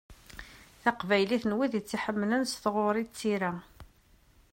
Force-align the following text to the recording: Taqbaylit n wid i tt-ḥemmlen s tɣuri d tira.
Taqbaylit 0.83 1.43
n 1.47 1.55
wid 1.57 1.73
i 1.79 1.81
tt-ḥemmlen 1.81 2.43
s 2.51 2.53
tɣuri 2.63 3.03
d 3.07 3.09
tira. 3.17 3.53